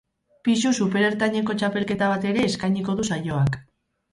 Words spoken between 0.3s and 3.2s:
Pisu superertaineko txapelketa bat ere eskainiko du